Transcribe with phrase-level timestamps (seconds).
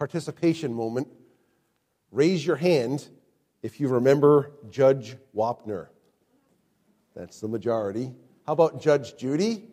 [0.00, 1.06] participation moment.
[2.10, 3.06] Raise your hand
[3.62, 5.88] if you remember Judge Wapner.
[7.14, 8.14] That's the majority.
[8.46, 9.68] How about Judge Judy?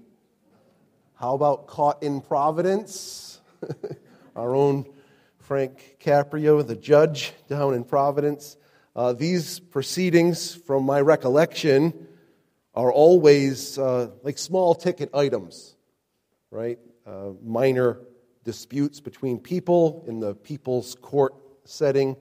[1.13, 3.39] How about Caught in Providence?
[4.35, 4.85] Our own
[5.39, 8.57] Frank Caprio, the judge down in Providence.
[8.97, 12.05] Uh, these proceedings, from my recollection,
[12.75, 15.77] are always uh, like small ticket items,
[16.51, 16.79] right?
[17.05, 18.01] Uh, minor
[18.47, 21.35] disputes between people in the people's court
[21.65, 22.15] setting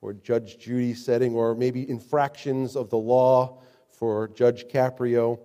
[0.00, 5.38] or Judge Judy setting, or maybe infractions of the law for Judge Caprio.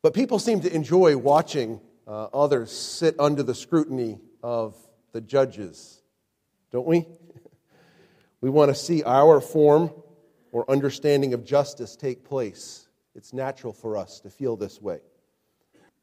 [0.00, 4.74] But people seem to enjoy watching uh, others sit under the scrutiny of
[5.12, 6.00] the judges,
[6.70, 7.06] don't we?
[8.40, 9.92] we want to see our form
[10.52, 12.88] or understanding of justice take place.
[13.14, 15.00] It's natural for us to feel this way.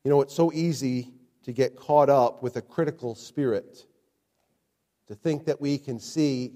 [0.04, 3.86] You know, it's so easy to get caught up with a critical spirit,
[5.08, 6.54] to think that we can see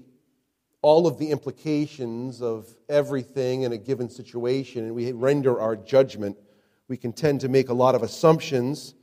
[0.82, 6.36] all of the implications of everything in a given situation and we render our judgment.
[6.88, 8.94] We can tend to make a lot of assumptions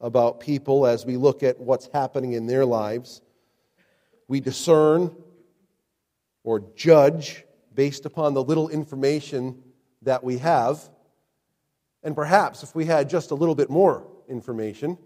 [0.00, 3.22] about people as we look at what's happening in their lives.
[4.26, 5.14] We discern
[6.42, 9.62] or judge based upon the little information
[10.02, 10.80] that we have.
[12.02, 14.98] And perhaps if we had just a little bit more information,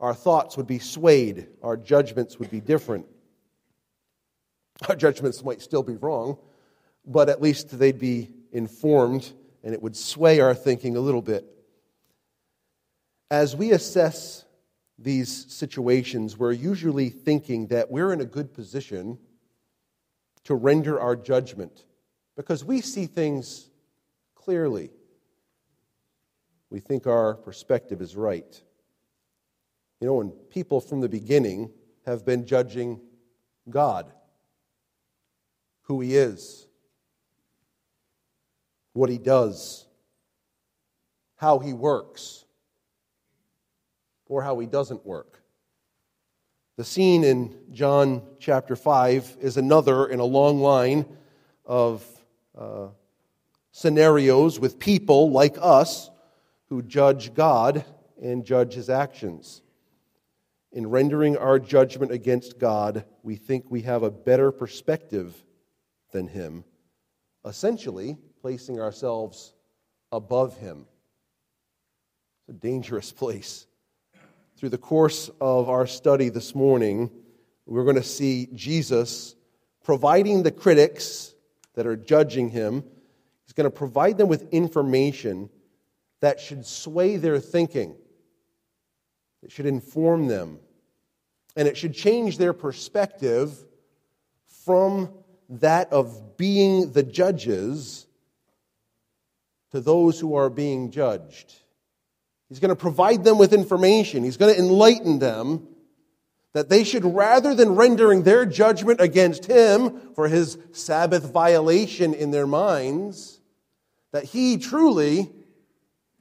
[0.00, 3.06] our thoughts would be swayed, our judgments would be different.
[4.88, 6.36] Our judgments might still be wrong,
[7.06, 11.44] but at least they'd be informed and it would sway our thinking a little bit.
[13.30, 14.44] As we assess
[14.98, 19.18] these situations, we're usually thinking that we're in a good position
[20.44, 21.84] to render our judgment
[22.36, 23.68] because we see things
[24.34, 24.90] clearly.
[26.70, 28.62] We think our perspective is right.
[30.00, 31.70] You know, when people from the beginning
[32.04, 33.00] have been judging
[33.68, 34.12] God
[35.82, 36.66] who He is,
[38.92, 39.86] what He does,
[41.36, 42.44] how He works,
[44.26, 45.42] or how He doesn't work.
[46.76, 51.06] The scene in John chapter 5 is another in a long line
[51.64, 52.04] of
[52.56, 52.88] uh,
[53.72, 56.10] scenarios with people like us
[56.68, 57.84] who judge God
[58.22, 59.62] and judge His actions.
[60.76, 65.34] In rendering our judgment against God, we think we have a better perspective
[66.12, 66.64] than him,
[67.46, 69.54] essentially placing ourselves
[70.12, 70.84] above him.
[72.40, 73.66] It's a dangerous place.
[74.58, 77.10] Through the course of our study this morning,
[77.64, 79.34] we're going to see Jesus
[79.82, 81.34] providing the critics
[81.72, 82.84] that are judging him,
[83.46, 85.48] he's going to provide them with information
[86.20, 87.96] that should sway their thinking,
[89.42, 90.58] it should inform them,
[91.56, 93.52] and it should change their perspective
[94.64, 95.10] from
[95.48, 98.06] that of being the judges
[99.72, 101.54] to those who are being judged.
[102.48, 104.22] He's going to provide them with information.
[104.22, 105.66] He's going to enlighten them
[106.52, 112.30] that they should, rather than rendering their judgment against him for his Sabbath violation in
[112.30, 113.40] their minds,
[114.12, 115.30] that he truly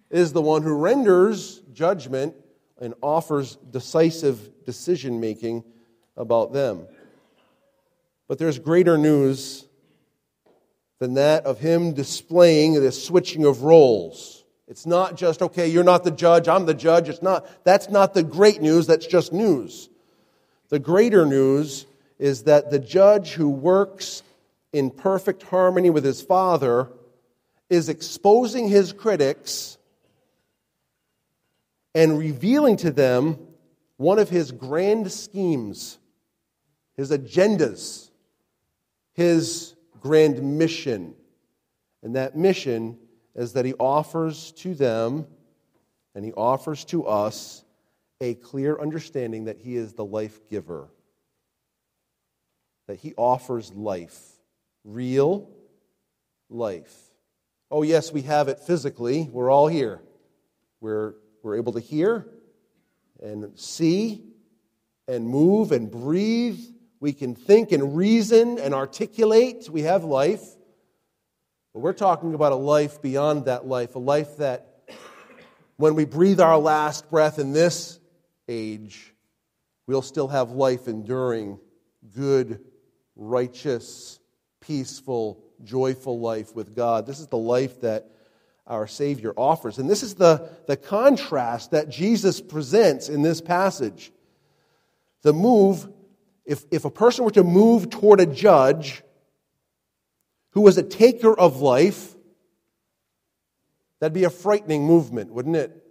[0.09, 2.35] is the one who renders judgment
[2.79, 5.63] and offers decisive decision making
[6.17, 6.87] about them.
[8.27, 9.65] But there's greater news
[10.99, 14.43] than that of him displaying this switching of roles.
[14.67, 17.09] It's not just, okay, you're not the judge, I'm the judge.
[17.09, 19.89] It's not, that's not the great news, that's just news.
[20.69, 21.85] The greater news
[22.17, 24.23] is that the judge who works
[24.73, 26.89] in perfect harmony with his father
[27.69, 29.74] is exposing his critics
[31.95, 33.39] and revealing to them
[33.97, 35.97] one of his grand schemes,
[36.95, 38.11] his agendas
[39.15, 41.15] his grand mission.
[42.03, 42.99] And that mission
[43.33, 45.25] is that he offers to them
[46.13, 47.63] and he offers to us
[48.21, 50.89] a clear understanding that he is the life giver,
[52.87, 54.19] that he offers life,
[54.83, 55.49] real
[56.49, 56.93] life.
[57.71, 59.27] Oh, yes, we have it physically.
[59.31, 60.01] We're all here.
[60.79, 62.27] We're, we're able to hear
[63.21, 64.23] and see
[65.07, 66.59] and move and breathe
[66.99, 69.69] we can think and reason and articulate.
[69.69, 70.41] We have life.
[71.71, 74.89] But we're talking about a life beyond that life, a life that
[75.77, 77.99] when we breathe our last breath in this
[78.47, 79.13] age,
[79.85, 81.59] we'll still have life enduring,
[82.15, 82.61] good,
[83.15, 84.19] righteous,
[84.61, 87.05] peaceful, joyful life with God.
[87.05, 88.09] This is the life that
[88.67, 89.77] our Savior offers.
[89.77, 94.11] And this is the, the contrast that Jesus presents in this passage.
[95.21, 95.87] The move
[96.45, 99.03] if, if a person were to move toward a judge
[100.51, 102.15] who was a taker of life,
[103.99, 105.81] that'd be a frightening movement, wouldn't it?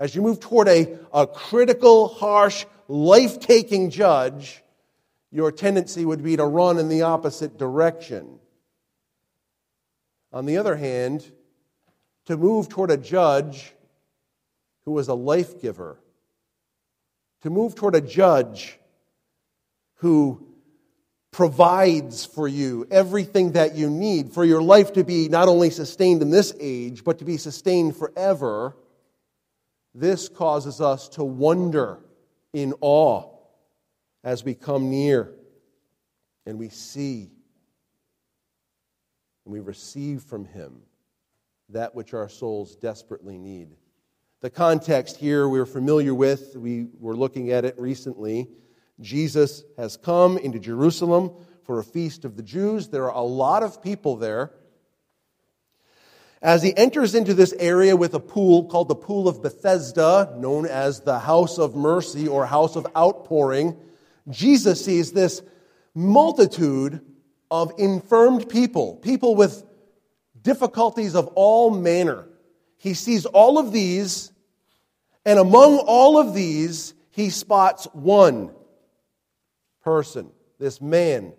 [0.00, 4.62] As you move toward a, a critical, harsh, life taking judge,
[5.30, 8.38] your tendency would be to run in the opposite direction.
[10.32, 11.30] On the other hand,
[12.26, 13.74] to move toward a judge
[14.84, 15.98] who was a life giver,
[17.42, 18.78] to move toward a judge
[19.96, 20.46] who
[21.30, 26.22] provides for you everything that you need for your life to be not only sustained
[26.22, 28.76] in this age, but to be sustained forever,
[29.94, 31.98] this causes us to wonder
[32.52, 33.28] in awe
[34.22, 35.32] as we come near
[36.46, 37.30] and we see
[39.44, 40.82] and we receive from Him
[41.70, 43.76] that which our souls desperately need.
[44.40, 48.48] The context here we're familiar with, we were looking at it recently.
[49.00, 51.32] Jesus has come into Jerusalem
[51.64, 52.88] for a feast of the Jews.
[52.88, 54.52] There are a lot of people there.
[56.42, 60.66] As he enters into this area with a pool called the Pool of Bethesda, known
[60.66, 63.78] as the House of Mercy or House of Outpouring,
[64.28, 65.40] Jesus sees this
[65.94, 67.00] multitude
[67.50, 69.64] of infirmed people, people with
[70.44, 72.28] difficulties of all manner.
[72.76, 74.30] He sees all of these,
[75.26, 78.54] and among all of these, he spots one
[79.82, 80.30] person,
[80.60, 81.32] this man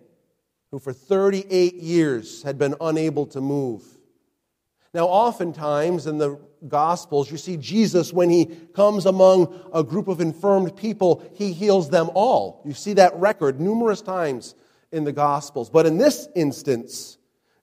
[0.71, 3.83] who for 38 years had been unable to move.
[4.93, 10.19] Now, oftentimes in the Gospels, you see Jesus, when he comes among a group of
[10.19, 12.61] infirmed people, he heals them all.
[12.65, 14.55] You see that record numerous times
[14.91, 15.69] in the Gospels.
[15.69, 17.17] But in this instance,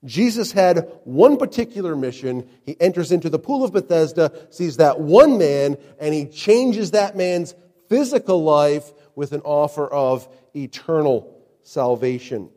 [0.04, 2.48] Jesus had one particular mission.
[2.64, 7.16] He enters into the pool of Bethesda, sees that one man, and he changes that
[7.16, 7.54] man's
[7.88, 12.50] physical life with an offer of eternal salvation.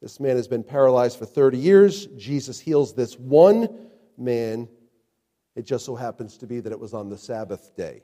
[0.00, 2.06] This man has been paralyzed for 30 years.
[2.16, 3.68] Jesus heals this one
[4.16, 4.68] man.
[5.56, 8.02] It just so happens to be that it was on the Sabbath day.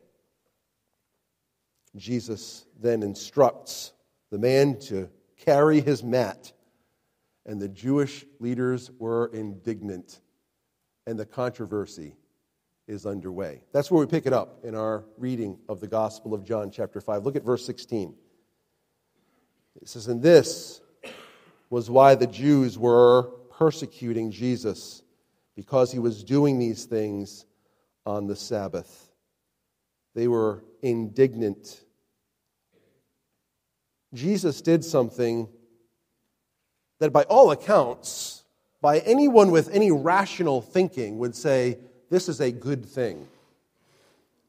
[1.96, 3.92] Jesus then instructs
[4.30, 6.52] the man to carry his mat,
[7.46, 10.20] and the Jewish leaders were indignant,
[11.06, 12.16] and the controversy
[12.86, 13.62] is underway.
[13.72, 17.00] That's where we pick it up in our reading of the Gospel of John, chapter
[17.00, 17.24] 5.
[17.24, 18.14] Look at verse 16.
[19.80, 20.80] It says, And this
[21.70, 25.02] was why the Jews were persecuting Jesus
[25.56, 27.46] because he was doing these things
[28.04, 29.10] on the Sabbath.
[30.14, 31.84] They were indignant.
[34.12, 35.48] Jesus did something
[36.98, 38.44] that, by all accounts,
[38.80, 41.78] by anyone with any rational thinking, would say
[42.10, 43.26] this is a good thing.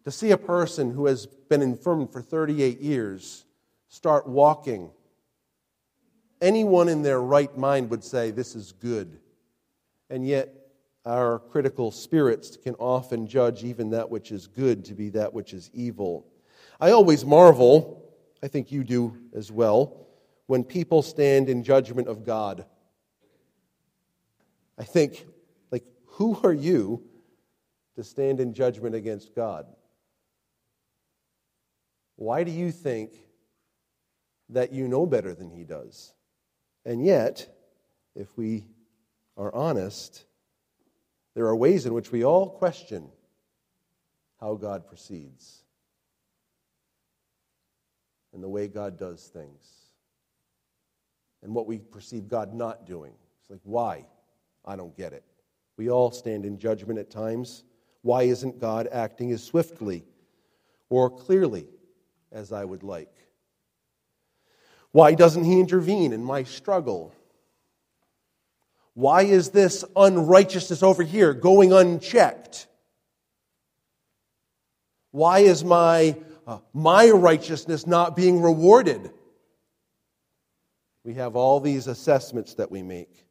[0.04, 3.46] To see a person who has been infirm for 38 years
[3.88, 4.90] start walking,
[6.42, 9.20] anyone in their right mind would say this is good.
[10.10, 10.54] And yet,
[11.06, 15.54] our critical spirits can often judge even that which is good to be that which
[15.54, 16.26] is evil.
[16.80, 18.12] I always marvel,
[18.44, 20.05] I think you do as well,
[20.48, 22.66] when people stand in judgment of God.
[24.78, 25.26] I think,
[25.72, 27.04] like, who are you
[27.96, 29.66] to stand in judgment against God?
[32.18, 33.12] Why do you think
[34.50, 36.14] that you know better than He does?
[36.86, 37.48] And yet,
[38.16, 38.66] if we
[39.38, 40.26] are honest,
[41.34, 43.10] there are ways in which we all question
[44.40, 45.64] how God proceeds
[48.34, 49.85] and the way God does things
[51.46, 53.14] and what we perceive God not doing.
[53.40, 54.06] It's like, why?
[54.66, 55.24] I don't get it.
[55.78, 57.64] We all stand in judgment at times.
[58.02, 60.04] Why isn't God acting as swiftly
[60.90, 61.68] or clearly
[62.34, 63.14] as I would like?
[64.92, 67.14] Why doesn't He intervene in my struggle
[68.96, 72.68] why is this unrighteousness over here going unchecked?
[75.12, 76.16] Why is my,
[76.48, 79.12] uh, my righteousness not being rewarded?
[81.06, 83.28] We have all these assessments that we make.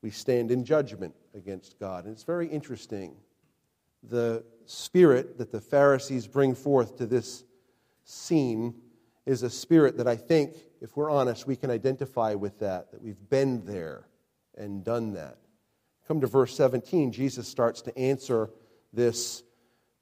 [0.00, 2.04] We stand in judgment against God.
[2.06, 3.16] And it's very interesting.
[4.02, 7.44] The spirit that the Pharisees bring forth to this
[8.04, 8.74] scene
[9.26, 13.02] is a spirit that I think, if we're honest, we can identify with that, that
[13.02, 14.06] we've been there
[14.56, 15.36] and done that.
[16.08, 18.48] Come to verse 17, Jesus starts to answer
[18.94, 19.42] this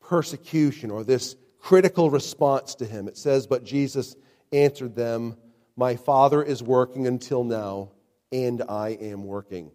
[0.00, 3.08] persecution or this critical response to him.
[3.08, 4.14] It says, But Jesus
[4.52, 5.38] answered them,
[5.76, 7.90] My Father is working until now,
[8.30, 9.72] and I am working.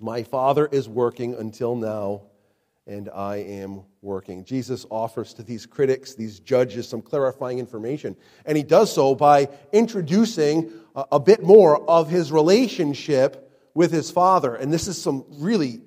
[0.00, 2.22] My Father is working until now,
[2.86, 4.44] and I am working.
[4.44, 8.16] Jesus offers to these critics, these judges, some clarifying information.
[8.46, 14.54] And he does so by introducing a, bit more of his relationship with his Father.
[14.54, 15.80] And this is some really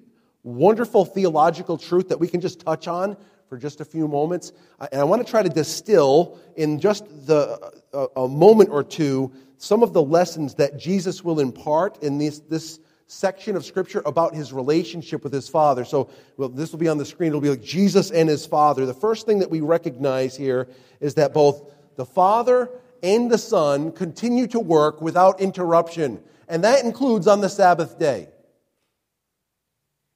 [0.44, 4.54] wonderful theological truth that we can just touch on for just a few moments.
[4.92, 9.32] And I want to try to distill in just the, a, a moment or two
[9.58, 14.34] some of the lessons that Jesus will impart in this, this section of Scripture about
[14.34, 15.86] his relationship with his Father.
[15.86, 17.30] So well, this will be on the screen.
[17.30, 18.86] It'll be like Jesus and his Father.
[18.86, 20.68] The first thing that we recognize here
[21.00, 22.70] is that both the Father
[23.02, 26.22] and the Son continue to work without interruption.
[26.48, 28.30] And that includes on the Sabbath day.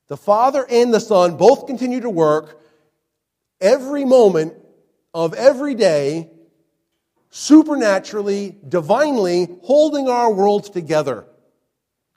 [0.07, 2.61] The Father and the Son both continue to work
[3.59, 4.53] every moment
[5.13, 6.29] of every day,
[7.29, 11.25] supernaturally, divinely holding our worlds together,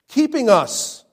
[0.07, 1.03] keeping us,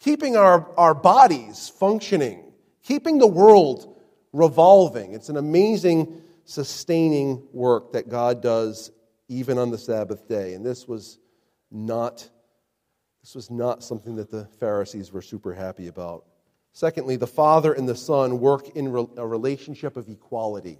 [0.00, 4.00] keeping our, our bodies functioning, keeping the world
[4.32, 5.12] revolving.
[5.12, 8.90] It's an amazing, sustaining work that God does
[9.28, 10.54] even on the Sabbath day.
[10.54, 11.18] And this was
[11.70, 12.28] not
[13.22, 16.26] this was not something that the Pharisees were super happy about.
[16.74, 20.76] Secondly, the Father and the Son work in a relationship of equality.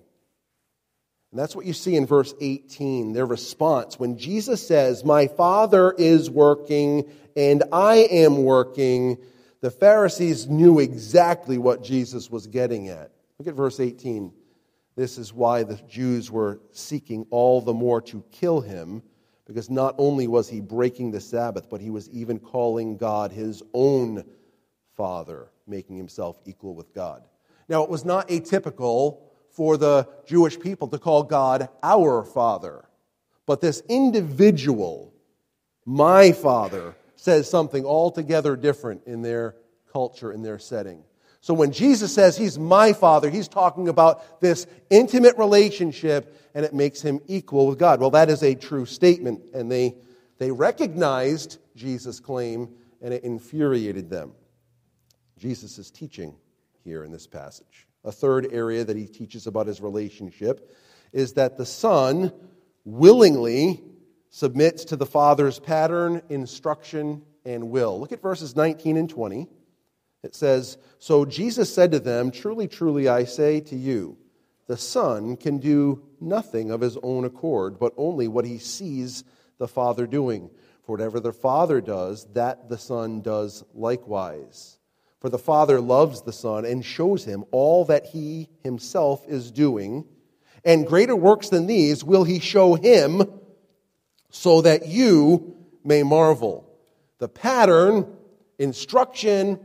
[1.31, 3.99] And that's what you see in verse 18, their response.
[3.99, 9.19] When Jesus says, My Father is working and I am working,
[9.61, 13.13] the Pharisees knew exactly what Jesus was getting at.
[13.39, 14.33] Look at verse 18.
[14.97, 19.03] This is why the Jews were seeking all the more to kill him,
[19.47, 23.63] because not only was he breaking the Sabbath, but he was even calling God his
[23.73, 24.25] own
[24.97, 27.23] Father making himself equal with God.
[27.69, 32.85] Now, it was not atypical for the Jewish people to call God our Father,
[33.47, 35.15] but this individual,
[35.85, 39.57] my Father, says something altogether different in their
[39.93, 41.05] culture, in their setting.
[41.41, 46.73] So when Jesus says he's my Father, he's talking about this intimate relationship and it
[46.73, 48.01] makes him equal with God.
[48.01, 49.95] Well, that is a true statement, and they,
[50.39, 52.71] they recognized Jesus' claim
[53.03, 54.33] and it infuriated them.
[55.45, 56.35] Jesus is teaching
[56.85, 57.87] here in this passage.
[58.03, 60.75] A third area that he teaches about his relationship
[61.13, 62.33] is that the Son
[62.87, 63.83] willingly
[64.31, 68.01] submits to the Father's pattern, instruction, and will.
[68.01, 69.47] Look at verses 19 and 20.
[70.23, 74.17] It says, So Jesus said to them, Truly, truly, I say to you,
[74.67, 79.25] the Son can do nothing of his own accord, but only what he sees
[79.59, 80.49] the Father doing.
[80.85, 84.79] For whatever the Father does, that the Son does likewise.
[85.25, 90.05] For the Father loves the Son and shows him all that he himself is doing.
[90.67, 93.23] And greater works than these will he show him
[94.29, 96.69] so that you may marvel.
[97.21, 98.07] The pattern,
[98.59, 99.61] instruction,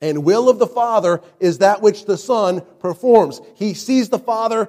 [0.00, 3.40] and will of the Father is that which the Son performs.
[3.54, 4.68] He sees the Father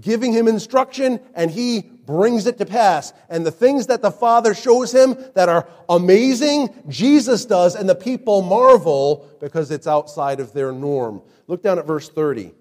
[0.00, 3.12] giving him instruction and he brings it to pass.
[3.28, 7.94] And the things that the Father shows him that are amazing, Jesus does, and the
[7.94, 11.22] people marvel because it's outside of their norm.
[11.46, 12.52] Look down at verse 30.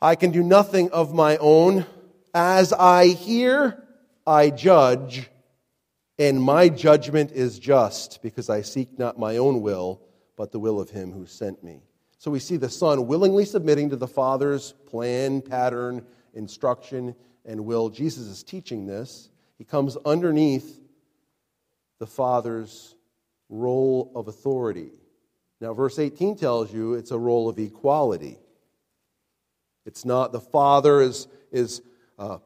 [0.00, 1.86] I can do nothing of my own.
[2.34, 3.82] As I hear,
[4.26, 5.30] I judge,
[6.18, 10.02] and my judgment is just, because I seek not my own will,
[10.36, 11.82] but the will of him who sent me.
[12.18, 16.04] So we see the Son willingly submitting to the Father's plan, pattern,
[16.34, 17.14] instruction,
[17.48, 17.88] and will.
[17.88, 19.30] Jesus is teaching this.
[19.56, 20.80] He comes underneath
[21.98, 22.94] the Father's
[23.48, 24.90] role of authority.
[25.60, 28.38] Now, verse 18 tells you it's a role of equality.
[29.86, 31.82] It's not the Father is, is
[32.18, 32.38] uh,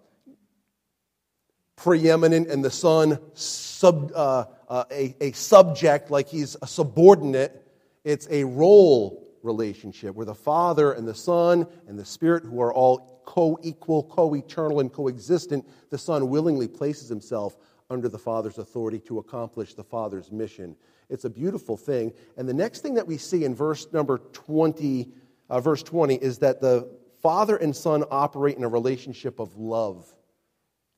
[1.76, 7.58] preeminent and the Son sub, uh, uh, a, a subject, like he's a subordinate.
[8.04, 12.72] It's a role relationship where the Father and the Son and the Spirit, who are
[12.72, 17.56] all co equal, co eternal, and coexistent, the Son willingly places himself
[17.90, 20.76] under the Father's authority to accomplish the Father's mission.
[21.10, 22.12] It's a beautiful thing.
[22.36, 25.12] And the next thing that we see in verse number 20,
[25.50, 26.88] uh, verse 20, is that the
[27.20, 30.12] Father and Son operate in a relationship of love.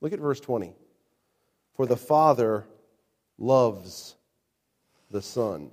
[0.01, 0.75] Look at verse 20.
[1.75, 2.65] For the Father
[3.39, 4.15] loves
[5.11, 5.71] the Son.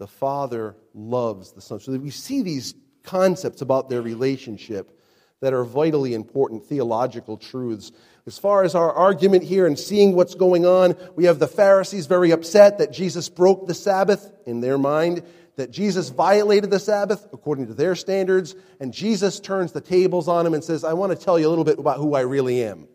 [0.00, 1.78] The Father loves the Son.
[1.78, 4.98] So we see these concepts about their relationship
[5.40, 7.92] that are vitally important theological truths.
[8.26, 12.06] As far as our argument here and seeing what's going on, we have the Pharisees
[12.06, 15.22] very upset that Jesus broke the Sabbath in their mind,
[15.56, 20.46] that Jesus violated the Sabbath according to their standards, and Jesus turns the tables on
[20.46, 22.64] him and says, I want to tell you a little bit about who I really
[22.64, 22.88] am.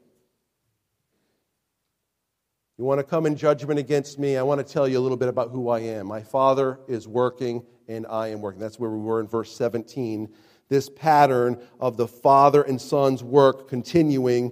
[2.77, 4.35] You want to come in judgment against me?
[4.35, 6.07] I want to tell you a little bit about who I am.
[6.07, 8.59] My Father is working, and I am working.
[8.59, 10.27] That's where we were in verse 17.
[10.67, 14.51] This pattern of the Father and Son's work continuing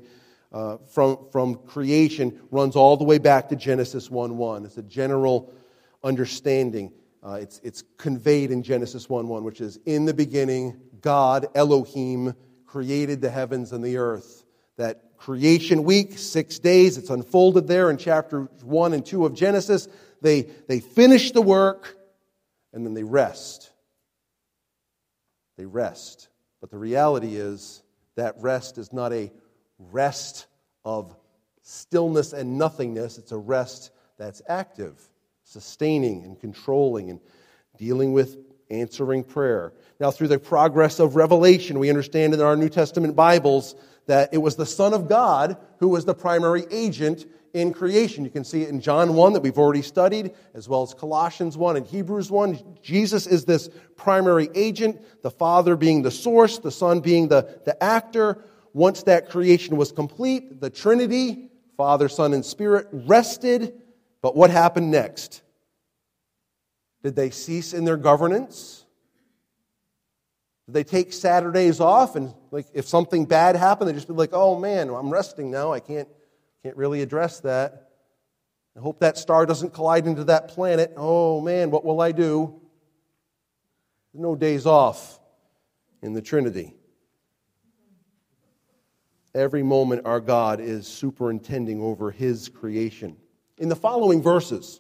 [0.53, 4.65] uh, from, from creation runs all the way back to Genesis 1 1.
[4.65, 5.53] It's a general
[6.01, 6.93] understanding.
[7.21, 12.35] Uh, it's, it's conveyed in Genesis 1 1, which is In the beginning, God, Elohim,
[12.65, 14.42] created the heavens and the earth.
[14.77, 19.87] That creation week, six days, it's unfolded there in chapter 1 and 2 of Genesis.
[20.21, 21.95] They, they finish the work
[22.73, 23.71] and then they rest.
[25.57, 26.29] They rest.
[26.59, 27.83] But the reality is
[28.15, 29.31] that rest is not a
[29.77, 30.47] rest
[30.83, 31.15] of
[31.61, 34.99] stillness and nothingness, it's a rest that's active,
[35.43, 37.19] sustaining and controlling and
[37.77, 38.37] dealing with
[38.69, 39.73] answering prayer.
[39.99, 43.75] Now, through the progress of revelation, we understand in our New Testament Bibles
[44.07, 48.25] that it was the Son of God who was the primary agent in creation.
[48.25, 51.55] You can see it in John 1 that we've already studied, as well as Colossians
[51.55, 52.77] 1 and Hebrews 1.
[52.81, 57.81] Jesus is this primary agent, the Father being the source, the Son being the, the
[57.81, 58.43] actor.
[58.73, 63.73] Once that creation was complete, the Trinity, Father, Son, and Spirit, rested.
[64.21, 65.43] But what happened next?
[67.03, 68.85] Did they cease in their governance?
[70.65, 74.29] Did they take Saturdays off and like if something bad happened, they'd just be like,
[74.31, 75.73] "Oh man, I'm resting now.
[75.73, 76.07] I can't
[76.61, 77.89] can't really address that.
[78.77, 80.93] I hope that star doesn't collide into that planet.
[80.95, 82.61] Oh man, what will I do?"
[84.13, 85.19] No days off
[86.03, 86.75] in the Trinity.
[89.33, 93.17] Every moment our God is superintending over his creation.
[93.57, 94.79] In the following verses,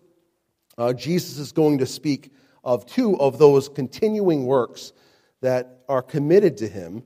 [0.77, 2.31] uh, Jesus is going to speak
[2.63, 4.93] of two of those continuing works
[5.41, 7.03] that are committed to him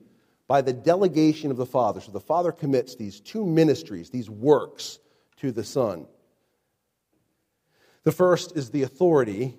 [0.48, 2.00] by the delegation of the Father.
[2.00, 5.00] So the Father commits these two ministries, these works,
[5.38, 6.08] to the Son.
[8.04, 9.58] The first is the authority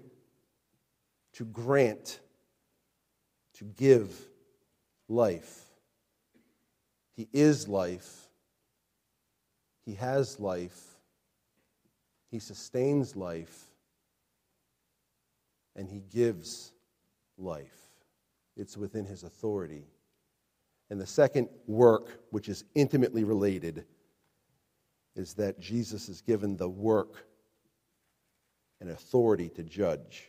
[1.35, 2.21] to grant,
[3.54, 4.18] to give
[5.09, 5.64] life.
[7.14, 8.28] He is life.
[9.85, 10.80] He has life.
[12.30, 13.66] He sustains life
[15.77, 16.72] and he gives
[17.38, 17.79] life.
[18.57, 19.85] It's within his authority.
[20.90, 23.85] And the second work, which is intimately related,
[25.14, 27.27] is that Jesus is given the work
[28.81, 30.29] and authority to judge.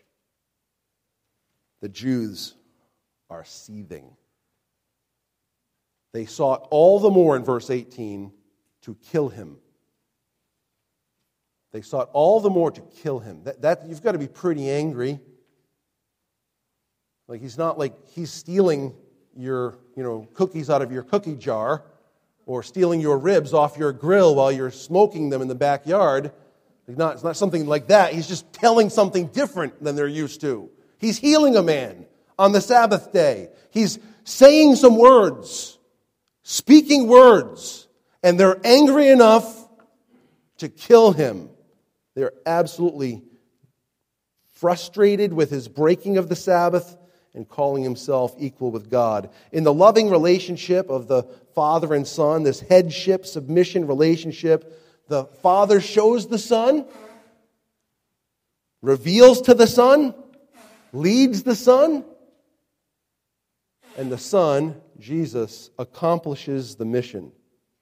[1.82, 2.56] The Jews
[3.30, 4.16] are seething.
[6.12, 8.32] They sought all the more in verse 18
[8.82, 9.58] to kill him.
[11.72, 13.44] They sought all the more to kill him.
[13.44, 15.20] That, that, you've got to be pretty angry
[17.30, 18.94] like he's not like he's stealing
[19.40, 21.84] your, you know, cookies out of your cookie jar
[22.46, 26.32] or stealing your ribs off your grill while you're smoking them in the backyard.
[26.88, 28.14] It's not, it's not something like that.
[28.14, 30.70] He's just telling something different than they're used to.
[30.98, 32.06] He's healing a man
[32.38, 33.50] on the Sabbath day.
[33.72, 35.78] He's saying some words,
[36.44, 37.88] speaking words,
[38.22, 39.68] and they're angry enough
[40.58, 41.50] to kill him.
[42.16, 43.24] They're absolutely
[44.56, 46.98] frustrated with his breaking of the Sabbath
[47.34, 49.30] and calling himself equal with God.
[49.52, 55.82] In the loving relationship of the father and son, this headship, submission relationship, the father
[55.82, 56.86] shows the son,
[58.82, 60.14] reveals to the son,
[60.94, 62.06] leads the son,
[63.98, 67.32] and the son, Jesus, accomplishes the mission.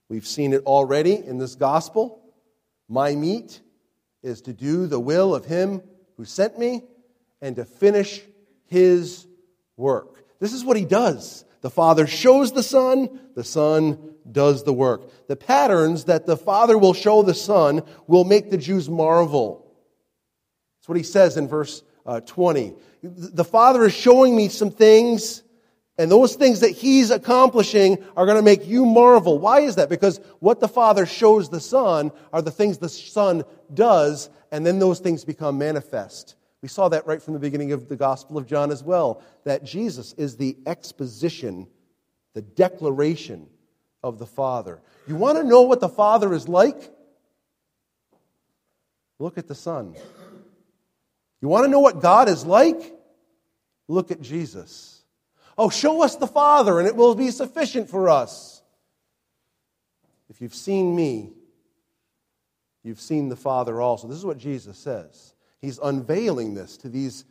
[0.10, 2.22] We've seen it already in this gospel.
[2.88, 3.62] My meat
[4.24, 5.82] is to do the will of him
[6.16, 6.84] who sent me
[7.42, 8.22] and to finish
[8.66, 9.28] his
[9.78, 10.26] work.
[10.40, 11.46] This is what he does.
[11.62, 15.28] The Father shows the Son, the Son does the work.
[15.28, 19.66] The patterns that the Father will show the Son will make the Jews marvel.
[20.80, 22.74] That's what he says in verse uh, 20.
[23.04, 25.44] The Father is showing me some things,
[25.98, 29.40] and those things that he's accomplishing are going to make you marvel.
[29.40, 29.90] Why is that?
[29.90, 34.80] Because what the Father shows the Son are the things the Son does, and then
[34.80, 36.36] those things become manifest.
[36.68, 39.64] We saw that right from the beginning of the Gospel of John as well, that
[39.64, 41.66] Jesus is the exposition,
[42.34, 43.48] the declaration
[44.04, 44.82] of the Father.
[45.08, 46.92] You want to know what the Father is like?
[49.18, 49.96] Look at the Son.
[51.40, 52.94] You want to know what God is like?
[53.88, 55.06] Look at Jesus.
[55.58, 58.62] Oh, show us the Father, and it will be sufficient for us.
[60.30, 61.32] If you've seen me,
[62.84, 64.10] you've seen the Father also.
[64.10, 65.34] This is what Jesus says.
[65.62, 67.26] He's unveiling this to these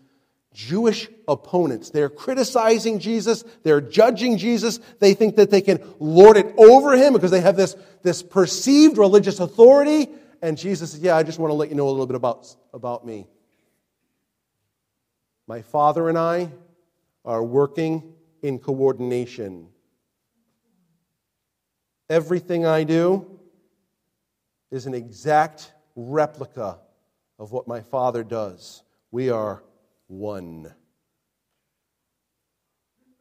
[0.52, 1.90] Jewish opponents.
[1.90, 4.78] They're criticizing Jesus, they're judging Jesus.
[5.00, 8.96] They think that they can lord it over him because they have this, this perceived
[8.96, 10.08] religious authority.
[10.40, 12.54] And Jesus says, Yeah, I just want to let you know a little bit about,
[12.72, 13.26] about me.
[15.46, 16.50] My Father and I
[17.24, 19.68] are working in coordination.
[22.08, 23.38] Everything I do
[24.70, 26.78] is an exact replica
[27.38, 28.83] of what my Father does.
[29.11, 29.62] We are
[30.07, 30.72] one.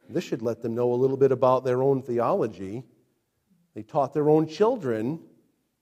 [0.08, 2.84] This should let them know a little bit about their own theology.
[3.74, 5.20] They taught their own children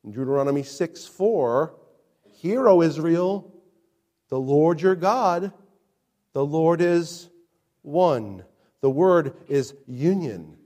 [0.03, 1.75] in Deuteronomy 6 4
[2.33, 3.55] Hear, O Israel,
[4.29, 5.53] the Lord your God,
[6.33, 7.31] the Lord is
[7.83, 8.45] one.
[8.81, 10.57] The word is union.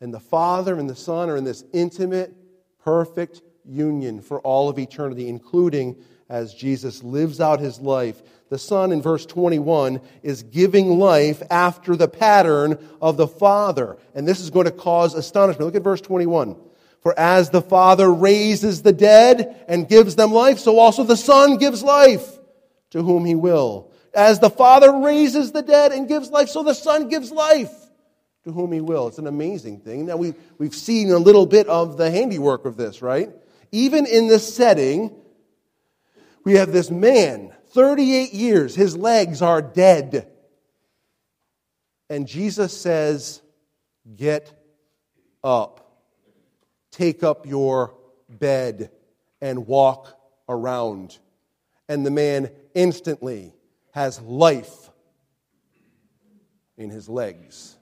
[0.00, 2.34] And the Father and the Son are in this intimate,
[2.82, 5.96] perfect union for all of eternity, including
[6.28, 8.22] as Jesus lives out his life.
[8.50, 13.96] The Son in verse 21 is giving life after the pattern of the Father.
[14.14, 15.66] And this is going to cause astonishment.
[15.66, 16.56] Look at verse 21.
[17.00, 21.58] For as the Father raises the dead and gives them life, so also the Son
[21.58, 22.38] gives life
[22.90, 23.90] to whom he will.
[24.14, 27.72] As the Father raises the dead and gives life, so the Son gives life
[28.44, 29.08] to whom he will.
[29.08, 30.06] It's an amazing thing.
[30.06, 33.30] Now, we, we've seen a little bit of the handiwork of this, right?
[33.72, 35.14] Even in this setting,
[36.44, 40.30] we have this man, 38 years, his legs are dead.
[42.10, 43.40] And Jesus says,
[44.16, 44.52] Get
[45.42, 46.02] up,
[46.90, 47.94] take up your
[48.28, 48.90] bed,
[49.40, 51.18] and walk around.
[51.88, 53.54] And the man instantly
[53.92, 54.90] has life
[56.76, 57.76] in his legs.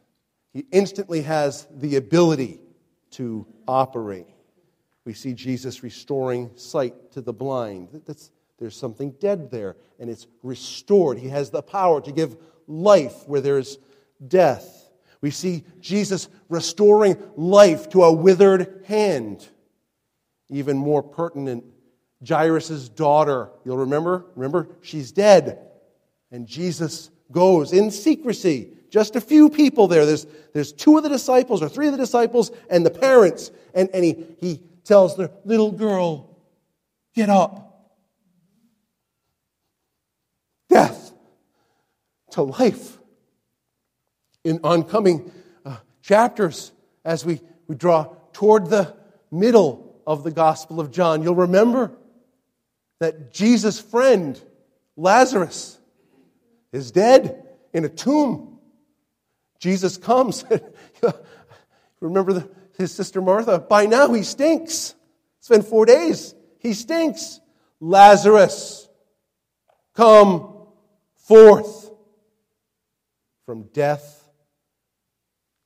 [0.53, 2.61] He instantly has the ability
[3.13, 4.27] to operate.
[5.05, 8.03] We see Jesus restoring sight to the blind.
[8.07, 8.31] That's,
[8.63, 11.19] there's something dead there, and it's restored.
[11.19, 12.37] He has the power to give
[12.69, 13.77] life where there's
[14.25, 14.89] death.
[15.21, 19.45] We see Jesus restoring life to a withered hand.
[20.49, 21.65] Even more pertinent,
[22.25, 24.27] Jairus' daughter, you'll remember?
[24.37, 24.69] Remember?
[24.81, 25.59] She's dead.
[26.31, 28.75] And Jesus goes in secrecy.
[28.91, 30.07] Just a few people there.
[30.07, 33.51] There's, there's two of the disciples or three of the disciples and the parents.
[33.75, 36.29] And, and he, he tells the little girl,
[37.13, 37.72] Get up.
[40.73, 41.13] Death
[42.31, 42.99] to life.
[44.45, 45.31] In oncoming
[45.65, 46.73] uh, chapters,
[47.05, 48.97] as we, we draw toward the
[49.31, 51.93] middle of the Gospel of John, you'll remember
[52.99, 54.41] that Jesus' friend,
[54.97, 55.79] Lazarus,
[56.73, 58.59] is dead in a tomb.
[59.59, 60.45] Jesus comes.
[62.01, 63.59] remember the, his sister Martha?
[63.59, 64.95] By now he stinks.
[65.39, 66.35] It's been four days.
[66.59, 67.41] He stinks.
[67.81, 68.89] Lazarus,
[69.95, 70.52] come
[71.23, 71.91] forth
[73.47, 74.29] from death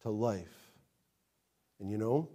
[0.02, 0.72] to life.
[1.80, 2.28] And you know,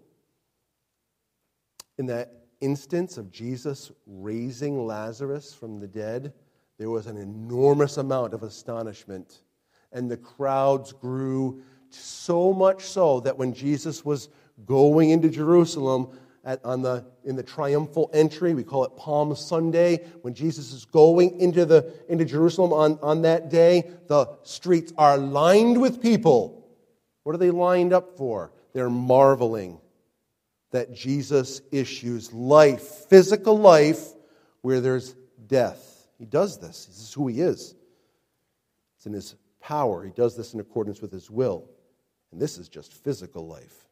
[1.98, 6.34] in that instance of Jesus raising Lazarus from the dead,
[6.78, 9.44] there was an enormous amount of astonishment.
[9.92, 14.30] And the crowds grew so much so that when Jesus was
[14.66, 18.54] going into Jerusalem, at, on the, in the triumphal entry.
[18.54, 20.06] We call it Palm Sunday.
[20.22, 25.18] When Jesus is going into, the, into Jerusalem on, on that day, the streets are
[25.18, 26.68] lined with people.
[27.24, 28.52] What are they lined up for?
[28.74, 29.80] They're marveling
[30.72, 34.00] that Jesus issues life, physical life,
[34.62, 35.16] where there's
[35.48, 36.08] death.
[36.18, 36.86] He does this.
[36.86, 37.76] This is who he is.
[38.98, 40.04] It's in his power.
[40.04, 41.70] He does this in accordance with his will.
[42.32, 43.88] And this is just physical life.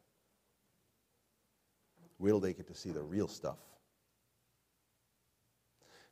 [2.20, 3.56] Will they get to see the real stuff?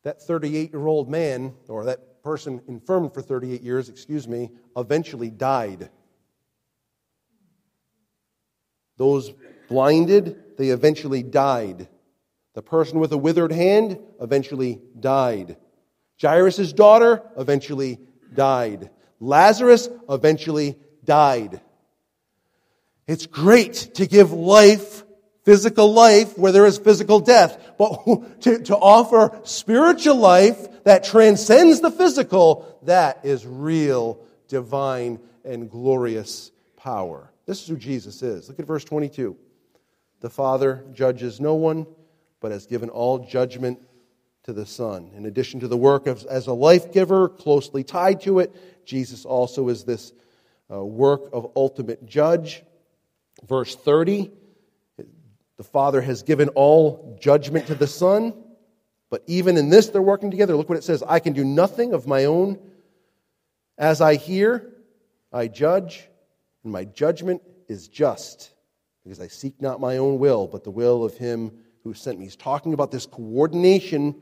[0.04, 5.28] That 38 year old man, or that person infirmed for 38 years, excuse me, eventually
[5.28, 5.90] died.
[8.96, 9.32] Those
[9.68, 11.88] blinded, they eventually died.
[12.54, 15.58] The person with a withered hand eventually died.
[16.20, 18.00] Jairus' daughter eventually
[18.34, 18.90] died.
[19.20, 21.60] Lazarus eventually died.
[23.06, 25.04] It's great to give life
[25.48, 28.04] physical life where there is physical death, but
[28.42, 36.50] to, to offer spiritual life that transcends the physical, that is real divine and glorious
[36.76, 37.32] power.
[37.46, 38.46] This is who Jesus is.
[38.46, 39.38] Look at verse 22.
[40.20, 41.86] The Father judges no one,
[42.40, 43.80] but has given all judgment
[44.42, 45.12] to the Son.
[45.16, 49.24] In addition to the work of, as a life giver, closely tied to it, Jesus
[49.24, 50.12] also is this
[50.70, 52.62] uh, work of ultimate judge.
[53.48, 54.30] Verse 30
[55.58, 58.32] the Father has given all judgment to the Son,
[59.10, 60.56] but even in this they're working together.
[60.56, 62.58] Look what it says I can do nothing of my own.
[63.76, 64.72] As I hear,
[65.32, 66.08] I judge,
[66.64, 68.50] and my judgment is just,
[69.04, 71.52] because I seek not my own will, but the will of Him
[71.84, 72.24] who sent me.
[72.24, 74.14] He's talking about this coordination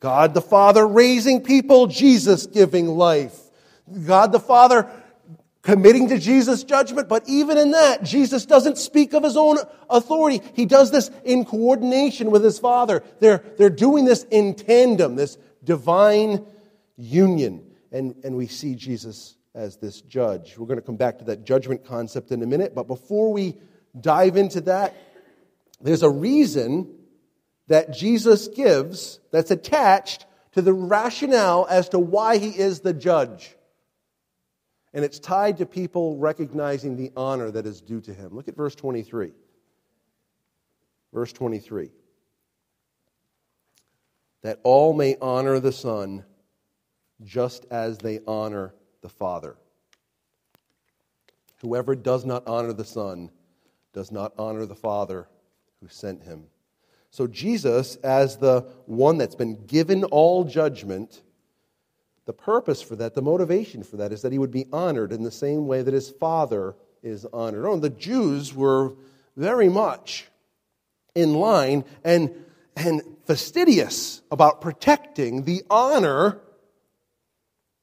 [0.00, 3.38] God the Father raising people, Jesus giving life.
[4.06, 4.90] God the Father
[5.62, 9.58] committing to Jesus' judgment, but even in that, Jesus doesn't speak of his own
[9.90, 10.40] authority.
[10.54, 13.02] He does this in coordination with his Father.
[13.20, 16.46] They're, they're doing this in tandem, this divine
[16.96, 17.66] union.
[17.92, 20.56] And, and we see Jesus as this judge.
[20.56, 23.56] We're going to come back to that judgment concept in a minute, but before we
[24.00, 24.94] dive into that,
[25.80, 26.94] there's a reason
[27.66, 33.56] that Jesus gives that's attached to the rationale as to why he is the judge.
[34.92, 38.34] And it's tied to people recognizing the honor that is due to him.
[38.34, 39.32] Look at verse 23.
[41.12, 41.90] Verse 23.
[44.42, 46.24] That all may honor the Son
[47.22, 49.56] just as they honor the Father.
[51.60, 53.30] Whoever does not honor the Son
[53.92, 55.28] does not honor the Father
[55.80, 56.44] who sent him.
[57.10, 61.22] So, Jesus, as the one that's been given all judgment,
[62.30, 65.24] the purpose for that, the motivation for that, is that he would be honored in
[65.24, 67.66] the same way that his Father is honored.
[67.66, 68.92] Oh, the Jews were
[69.36, 70.28] very much
[71.12, 72.32] in line and,
[72.76, 76.38] and fastidious about protecting the honor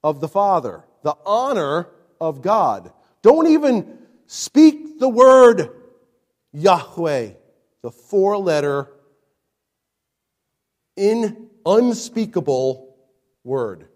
[0.01, 1.89] of the Father, the honor
[2.21, 2.93] of God.
[3.23, 5.71] Don't even speak the word
[6.53, 7.31] Yahweh,
[7.81, 8.89] the four letter,
[10.95, 12.95] in unspeakable
[13.43, 13.89] word.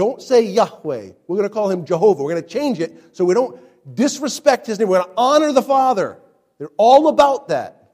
[0.00, 1.10] Don't say Yahweh.
[1.26, 2.22] We're going to call him Jehovah.
[2.22, 3.60] We're going to change it so we don't
[3.94, 4.88] disrespect his name.
[4.88, 6.18] We're going to honor the Father.
[6.56, 7.92] They're all about that.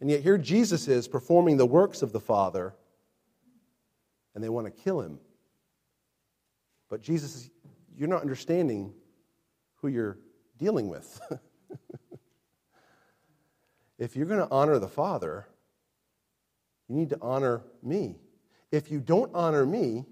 [0.00, 2.74] And yet here Jesus is performing the works of the Father,
[4.34, 5.18] and they want to kill him.
[6.88, 7.50] But Jesus,
[7.94, 8.94] you're not understanding
[9.82, 10.16] who you're
[10.56, 11.20] dealing with.
[13.98, 15.46] if you're going to honor the Father,
[16.88, 18.16] you need to honor me.
[18.72, 20.06] If you don't honor me,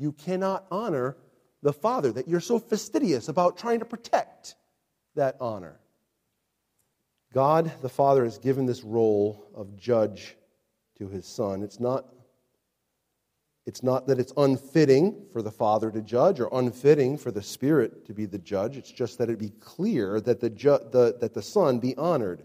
[0.00, 1.16] you cannot honor
[1.62, 4.56] the Father, that you're so fastidious about trying to protect
[5.14, 5.78] that honor.
[7.32, 10.36] God the Father has given this role of judge
[10.98, 11.62] to his Son.
[11.62, 12.06] It's not
[13.66, 18.06] it's not that it's unfitting for the Father to judge or unfitting for the Spirit
[18.06, 18.76] to be the judge.
[18.76, 22.42] It's just that it be clear that the, ju- the, that the Son be honored.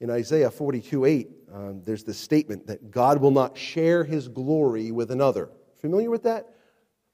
[0.00, 4.90] In Isaiah 42 8, um, there's this statement that God will not share his glory
[4.90, 5.48] with another.
[5.80, 6.55] Familiar with that?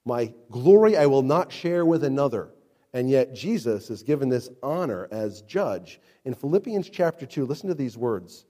[0.05, 2.49] My glory I will not share with another.
[2.93, 5.99] And yet Jesus is given this honor as judge.
[6.25, 8.45] In Philippians chapter 2, listen to these words.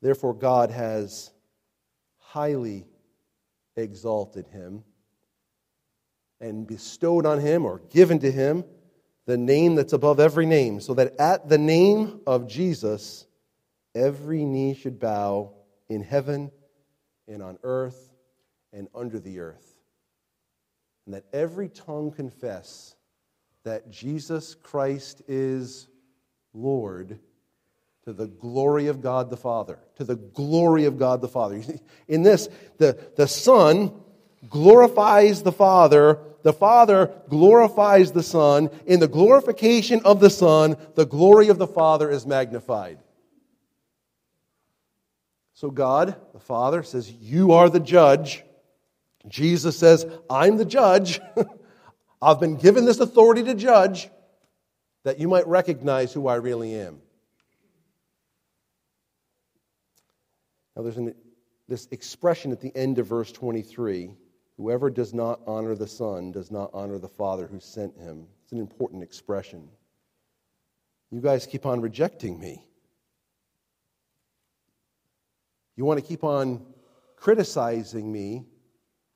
[0.00, 1.32] Therefore, God has
[2.18, 2.86] highly
[3.76, 4.84] exalted him
[6.40, 8.64] and bestowed on him or given to him
[9.26, 13.26] the name that's above every name, so that at the name of Jesus,
[13.94, 15.52] every knee should bow
[15.88, 16.50] in heaven
[17.26, 18.10] and on earth
[18.72, 19.67] and under the earth,
[21.08, 22.94] and that every tongue confess
[23.64, 25.88] that Jesus Christ is
[26.52, 27.18] Lord
[28.04, 29.78] to the glory of God the Father.
[29.96, 31.62] To the glory of God the Father.
[32.08, 33.98] In this, the, the Son
[34.50, 38.68] glorifies the Father, the Father glorifies the Son.
[38.84, 42.98] In the glorification of the Son, the glory of the Father is magnified.
[45.54, 48.44] So God, the Father, says, You are the judge.
[49.26, 51.20] Jesus says, I'm the judge.
[52.22, 54.08] I've been given this authority to judge
[55.04, 57.00] that you might recognize who I really am.
[60.76, 61.14] Now, there's an,
[61.68, 64.12] this expression at the end of verse 23
[64.56, 68.26] whoever does not honor the Son does not honor the Father who sent him.
[68.42, 69.68] It's an important expression.
[71.10, 72.66] You guys keep on rejecting me.
[75.76, 76.64] You want to keep on
[77.16, 78.46] criticizing me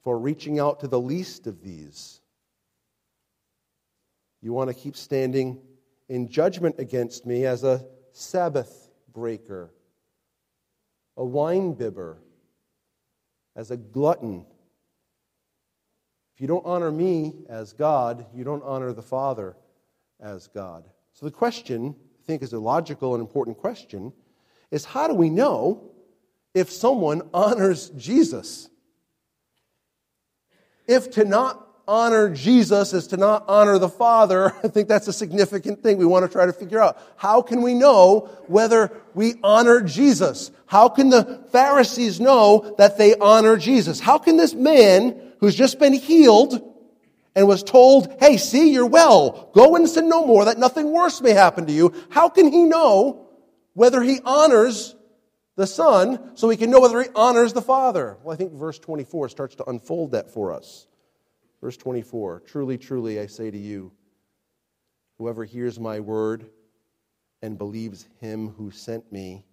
[0.02, 2.20] for reaching out to the least of these.
[4.40, 5.60] You want to keep standing
[6.08, 9.72] in judgment against me as a Sabbath breaker
[11.16, 12.18] a wine bibber,
[13.54, 14.46] as a glutton.
[16.34, 19.56] If you don't honor me as God, you don't honor the Father
[20.20, 20.88] as God.
[21.12, 24.12] So the question, I think, is a logical and important question,
[24.70, 25.90] is how do we know
[26.54, 28.70] if someone honors Jesus?
[30.86, 35.12] If to not honor Jesus is to not honor the Father, I think that's a
[35.12, 36.98] significant thing we want to try to figure out.
[37.16, 40.50] How can we know whether we honor Jesus?
[40.66, 44.00] How can the Pharisees know that they honor Jesus?
[44.00, 46.68] How can this man who's just been healed
[47.34, 51.20] and was told, hey, see, you're well, go and sin no more, that nothing worse
[51.20, 53.26] may happen to you, how can he know
[53.74, 54.94] whether he honors
[55.62, 58.18] the Son so he can know whether he honors the Father?
[58.24, 60.88] Well, I think verse 24 starts to unfold that for us.
[61.60, 63.92] Verse 24 Truly, truly, I say to you,
[65.18, 66.50] whoever hears my word
[67.42, 69.44] and believes him who sent me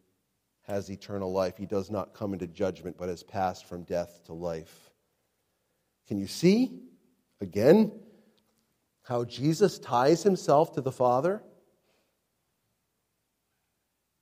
[0.63, 1.57] has eternal life.
[1.57, 4.89] He does not come into judgment, but has passed from death to life.
[6.07, 6.71] Can you see,
[7.39, 7.91] again,
[9.03, 11.43] how Jesus ties himself to the Father?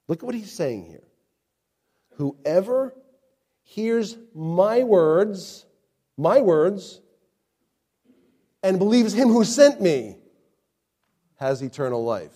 [0.09, 1.07] Look at what he's saying here.
[2.17, 2.95] Whoever
[3.63, 5.65] hears my words,
[6.17, 6.99] my words,
[8.63, 10.17] and believes him who sent me
[11.35, 12.33] has eternal life.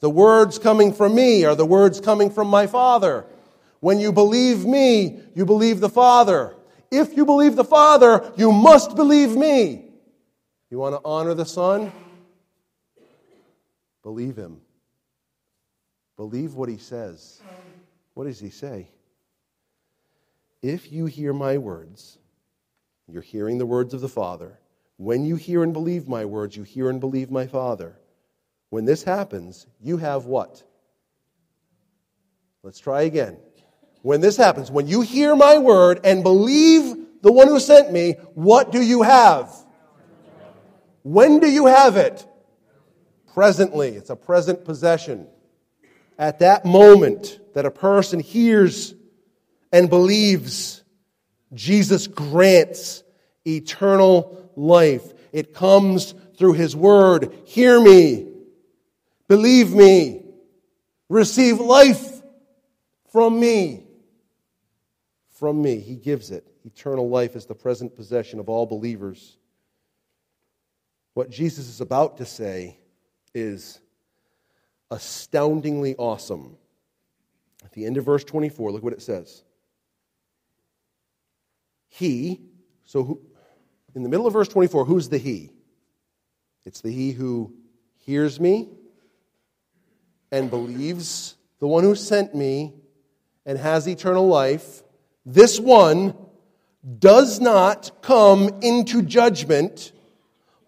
[0.00, 3.26] The words coming from me are the words coming from my Father.
[3.80, 6.56] When you believe me, you believe the Father.
[6.90, 9.84] If you believe the Father, you must believe me.
[10.70, 11.92] You want to honor the Son?
[14.02, 14.62] Believe him.
[16.16, 17.42] Believe what he says.
[18.14, 18.90] What does he say?
[20.62, 22.18] If you hear my words,
[23.06, 24.58] you're hearing the words of the Father.
[24.96, 27.96] When you hear and believe my words, you hear and believe my Father.
[28.68, 30.62] When this happens, you have what?
[32.62, 33.38] Let's try again.
[34.02, 38.12] When this happens, when you hear my word and believe the one who sent me,
[38.34, 39.54] what do you have?
[41.02, 42.26] When do you have it?
[43.32, 43.90] Presently.
[43.90, 45.26] It's a present possession.
[46.20, 48.94] At that moment that a person hears
[49.72, 50.84] and believes,
[51.54, 53.02] Jesus grants
[53.46, 55.14] eternal life.
[55.32, 57.32] It comes through his word.
[57.46, 58.28] Hear me.
[59.28, 60.22] Believe me.
[61.08, 62.20] Receive life
[63.10, 63.86] from me.
[65.30, 65.80] From me.
[65.80, 66.46] He gives it.
[66.66, 69.38] Eternal life is the present possession of all believers.
[71.14, 72.78] What Jesus is about to say
[73.32, 73.80] is
[74.90, 76.56] astoundingly awesome.
[77.64, 79.42] At the end of verse 24, look what it says.
[81.88, 82.40] He,
[82.84, 83.20] so who,
[83.94, 85.50] in the middle of verse 24, who's the He?
[86.64, 87.54] It's the He who
[87.98, 88.68] hears me
[90.32, 92.74] and believes the one who sent me
[93.44, 94.82] and has eternal life.
[95.26, 96.14] This one
[96.98, 99.92] does not come into judgment,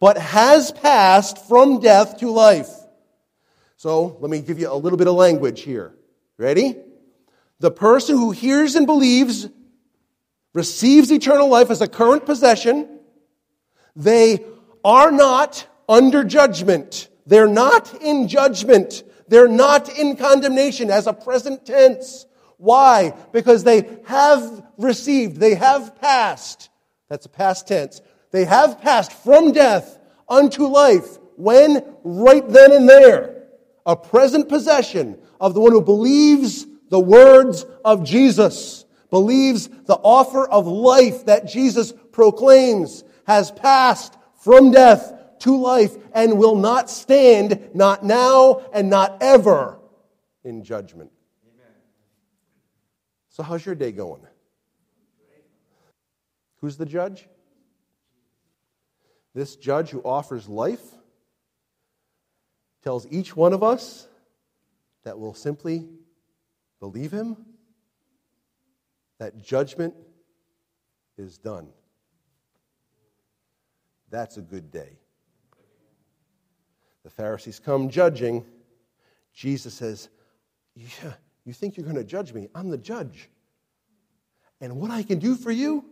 [0.00, 2.81] but has passed from death to life.
[3.82, 5.92] So let me give you a little bit of language here.
[6.38, 6.76] Ready?
[7.58, 9.48] The person who hears and believes
[10.54, 13.00] receives eternal life as a current possession.
[13.96, 14.44] They
[14.84, 17.08] are not under judgment.
[17.26, 19.02] They're not in judgment.
[19.26, 22.24] They're not in condemnation as a present tense.
[22.58, 23.12] Why?
[23.32, 26.70] Because they have received, they have passed.
[27.08, 28.00] That's a past tense.
[28.30, 31.18] They have passed from death unto life.
[31.34, 31.84] When?
[32.04, 33.31] Right then and there.
[33.84, 40.48] A present possession of the one who believes the words of Jesus believes the offer
[40.48, 47.70] of life that Jesus proclaims has passed from death to life and will not stand,
[47.74, 49.78] not now and not ever,
[50.44, 51.10] in judgment.
[51.44, 51.72] Amen.
[53.28, 54.22] So, how's your day going?
[56.60, 57.26] Who's the judge?
[59.34, 60.84] This judge who offers life
[62.82, 64.08] tells each one of us
[65.04, 65.88] that we'll simply
[66.80, 67.36] believe him
[69.18, 69.94] that judgment
[71.16, 71.68] is done.
[74.10, 74.98] That's a good day.
[77.04, 78.44] The Pharisees come judging.
[79.32, 80.08] Jesus says,
[80.74, 81.14] Yeah,
[81.44, 82.48] you think you're going to judge me?
[82.54, 83.30] I'm the judge.
[84.60, 85.84] And what I can do for you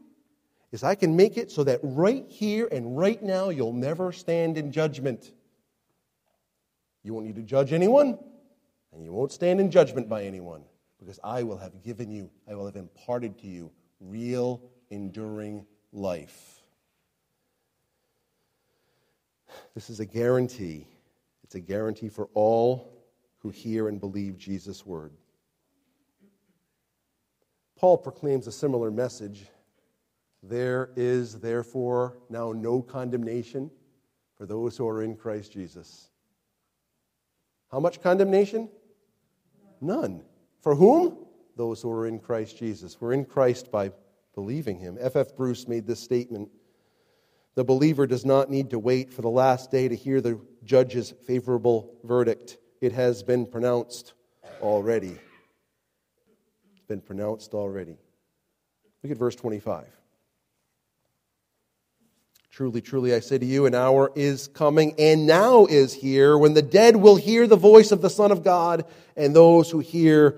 [0.71, 4.57] is I can make it so that right here and right now you'll never stand
[4.57, 5.33] in judgment.
[7.03, 8.19] You won't need to judge anyone,
[8.93, 10.63] and you won't stand in judgment by anyone
[10.99, 14.61] because I will have given you, I will have imparted to you real,
[14.91, 16.61] enduring life.
[19.75, 20.87] This is a guarantee.
[21.43, 22.93] It's a guarantee for all
[23.39, 25.13] who hear and believe Jesus' word.
[27.77, 29.47] Paul proclaims a similar message.
[30.43, 33.71] There is, therefore, now no condemnation
[34.37, 36.10] for those who are in Christ Jesus.
[37.71, 38.69] How much condemnation?
[39.81, 40.23] None.
[40.61, 41.27] For whom?
[41.57, 43.01] Those who are in Christ Jesus.
[43.01, 43.93] We're in Christ by
[44.35, 44.97] believing him.
[45.01, 45.29] F.F.
[45.29, 45.37] F.
[45.37, 46.49] Bruce made this statement
[47.55, 51.13] The believer does not need to wait for the last day to hear the judge's
[51.27, 52.59] favorable verdict.
[52.81, 54.15] It has been pronounced
[54.61, 55.19] already.
[56.73, 57.99] It's been pronounced already.
[59.03, 59.85] Look at verse 25.
[62.61, 66.53] Truly, truly, I say to you, an hour is coming and now is here when
[66.53, 68.85] the dead will hear the voice of the Son of God,
[69.17, 70.37] and those who hear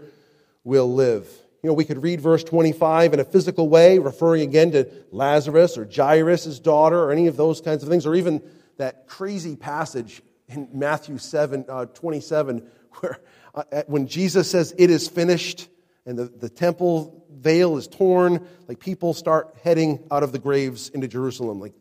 [0.63, 1.27] will live.
[1.65, 5.77] You know, we could read verse 25 in a physical way, referring again to Lazarus
[5.77, 8.41] or Jairus' daughter or any of those kinds of things, or even
[8.77, 12.71] that crazy passage in Matthew 7, uh, 27,
[13.01, 13.19] where
[13.53, 15.69] uh, when Jesus says, It is finished,
[16.07, 20.89] and the, the temple veil is torn, like people start heading out of the graves
[20.91, 21.75] into Jerusalem, like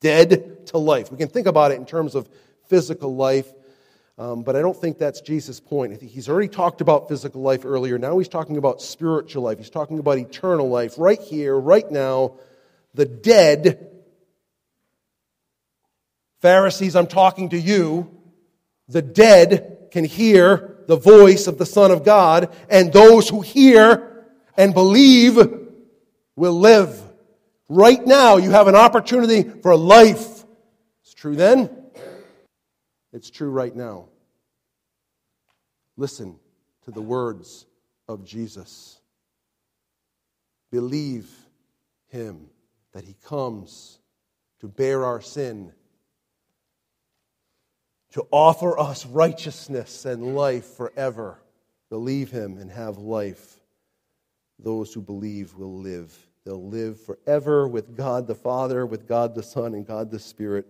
[0.00, 1.10] dead to life.
[1.10, 2.28] We can think about it in terms of
[2.68, 3.52] physical life.
[4.18, 6.02] Um, but I don't think that's Jesus' point.
[6.02, 7.98] He's already talked about physical life earlier.
[7.98, 9.58] Now he's talking about spiritual life.
[9.58, 12.34] He's talking about eternal life right here, right now.
[12.94, 13.90] The dead,
[16.40, 18.10] Pharisees, I'm talking to you.
[18.88, 24.26] The dead can hear the voice of the Son of God, and those who hear
[24.56, 25.36] and believe
[26.34, 27.00] will live.
[27.68, 30.44] Right now, you have an opportunity for life.
[31.02, 31.70] It's true then.
[33.12, 34.06] It's true right now.
[35.96, 36.38] Listen
[36.84, 37.66] to the words
[38.08, 39.00] of Jesus.
[40.70, 41.28] Believe
[42.08, 42.48] him
[42.92, 43.98] that he comes
[44.60, 45.72] to bear our sin,
[48.12, 51.40] to offer us righteousness and life forever.
[51.90, 53.60] Believe him and have life.
[54.58, 56.27] Those who believe will live.
[56.48, 60.66] They'll live forever with God the Father, with God the Son, and God the Spirit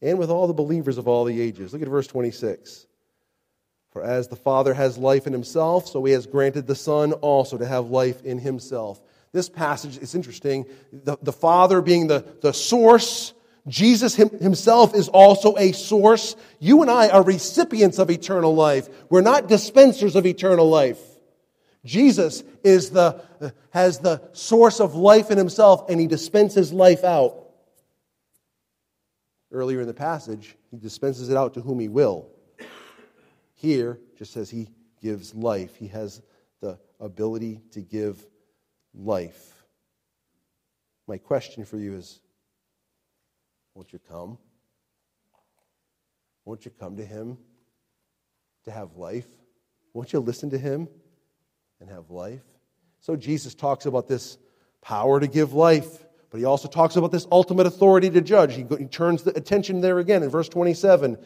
[0.00, 1.72] and with all the believers of all the ages.
[1.72, 2.86] Look at verse 26.
[3.90, 7.58] For as the Father has life in himself, so he has granted the Son also
[7.58, 9.00] to have life in himself.
[9.32, 10.66] This passage is interesting.
[10.92, 13.34] The, the Father being the, the source,
[13.66, 16.36] Jesus him, himself is also a source.
[16.60, 18.88] You and I are recipients of eternal life.
[19.10, 21.00] We're not dispensers of eternal life.
[21.84, 23.22] Jesus is the,
[23.70, 27.40] has the source of life in himself, and he dispenses life out
[29.52, 32.28] earlier in the passage, he dispenses it out to whom he will.
[33.54, 34.68] Here, just says he
[35.02, 35.76] gives life.
[35.76, 36.22] He has
[36.60, 38.24] the ability to give
[38.94, 39.64] life.
[41.06, 42.20] My question for you is
[43.74, 44.38] won't you come?
[46.44, 47.38] Won't you come to him
[48.64, 49.26] to have life?
[49.92, 50.88] Won't you listen to him
[51.80, 52.42] and have life?
[53.00, 54.38] So Jesus talks about this
[54.82, 56.04] power to give life.
[56.30, 58.54] But he also talks about this ultimate authority to judge.
[58.54, 61.18] He, he turns the attention there again in verse 27.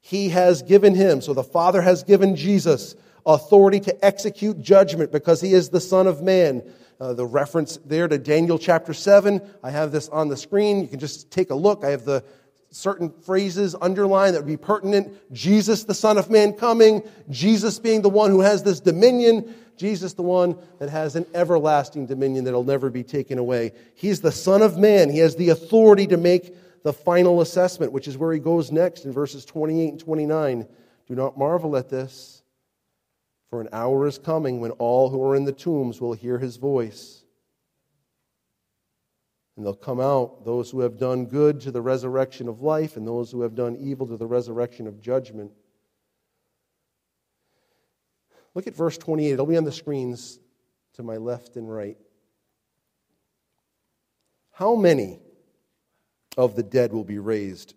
[0.00, 2.94] He has given him, so the Father has given Jesus
[3.24, 6.62] authority to execute judgment because he is the Son of Man.
[7.00, 10.80] Uh, the reference there to Daniel chapter 7, I have this on the screen.
[10.80, 11.84] You can just take a look.
[11.84, 12.24] I have the
[12.70, 15.32] certain phrases underlined that would be pertinent.
[15.32, 17.02] Jesus, the Son of Man, coming.
[17.28, 19.54] Jesus being the one who has this dominion.
[19.76, 23.72] Jesus, the one that has an everlasting dominion that'll never be taken away.
[23.94, 25.10] He's the Son of Man.
[25.10, 29.04] He has the authority to make the final assessment, which is where he goes next
[29.04, 30.68] in verses 28 and 29.
[31.06, 32.42] Do not marvel at this,
[33.50, 36.56] for an hour is coming when all who are in the tombs will hear his
[36.56, 37.22] voice.
[39.56, 43.06] And they'll come out, those who have done good to the resurrection of life, and
[43.06, 45.52] those who have done evil to the resurrection of judgment.
[48.56, 49.32] Look at verse 28.
[49.32, 50.40] It'll be on the screens
[50.94, 51.98] to my left and right.
[54.50, 55.18] How many
[56.38, 57.74] of the dead will be raised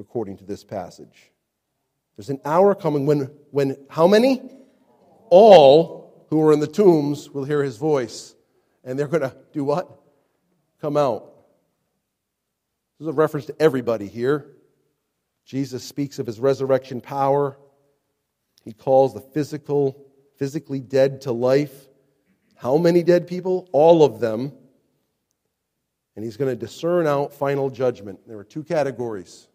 [0.00, 1.30] according to this passage?
[2.16, 4.42] There's an hour coming when, when how many?
[5.30, 8.34] All who are in the tombs will hear his voice.
[8.82, 9.88] And they're going to do what?
[10.80, 11.32] Come out.
[12.98, 14.46] This is a reference to everybody here.
[15.44, 17.56] Jesus speaks of his resurrection power.
[18.64, 20.06] He calls the physical
[20.38, 21.88] physically dead to life.
[22.56, 23.68] How many dead people?
[23.72, 24.52] All of them.
[26.16, 28.20] And he's going to discern out final judgment.
[28.26, 29.48] There are two categories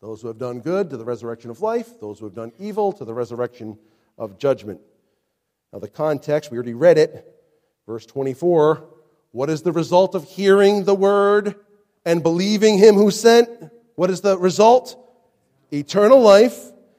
[0.00, 2.92] those who have done good to the resurrection of life, those who have done evil
[2.92, 3.76] to the resurrection
[4.16, 4.80] of judgment.
[5.72, 7.34] Now, the context, we already read it.
[7.86, 8.84] Verse 24
[9.32, 11.56] What is the result of hearing the word
[12.04, 13.48] and believing him who sent?
[13.96, 14.96] What is the result?
[15.72, 16.56] Eternal life.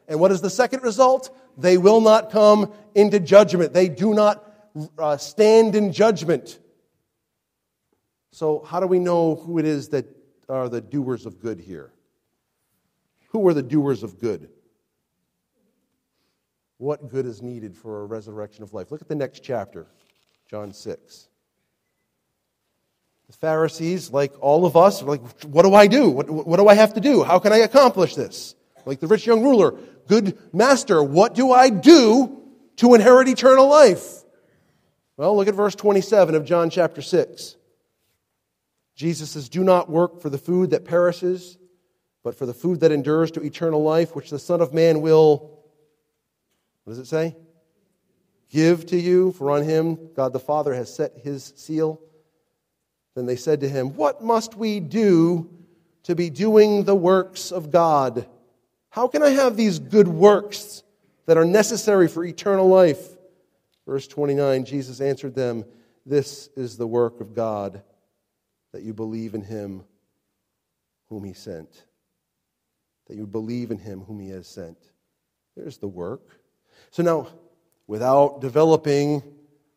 [0.07, 1.35] And what is the second result?
[1.59, 3.73] They will not come into judgment.
[3.73, 4.43] They do not
[4.97, 6.59] uh, stand in judgment.
[8.31, 10.05] So, how do we know who it is that
[10.47, 11.91] are the doers of good here?
[13.29, 14.49] Who are the doers of good?
[16.77, 18.91] What good is needed for a resurrection of life?
[18.91, 19.87] Look at the next chapter,
[20.49, 21.27] John 6.
[23.27, 26.09] The Pharisees, like all of us, like, what do I do?
[26.09, 27.23] What, what do I have to do?
[27.23, 28.55] How can I accomplish this?
[28.85, 29.75] Like the rich young ruler,
[30.09, 32.41] Good master, what do I do
[32.77, 34.23] to inherit eternal life?
[35.15, 37.55] Well, look at verse 27 of John chapter 6.
[38.95, 41.57] Jesus says, Do not work for the food that perishes,
[42.25, 45.61] but for the food that endures to eternal life, which the Son of Man will,
[46.83, 47.37] what does it say?
[48.49, 52.01] give to you, for on him God the Father has set his seal.
[53.15, 55.49] Then they said to him, What must we do
[56.03, 58.27] to be doing the works of God?
[58.89, 60.83] How can I have these good works
[61.25, 63.17] that are necessary for eternal life?
[63.85, 65.65] Verse 29 Jesus answered them,
[66.05, 67.83] This is the work of God,
[68.71, 69.83] that you believe in him
[71.09, 71.85] whom he sent.
[73.07, 74.77] That you believe in him whom he has sent.
[75.55, 76.39] There's the work.
[76.91, 77.27] So now,
[77.87, 79.23] without developing